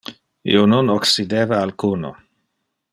[0.53, 2.11] Io non occideva alcuno.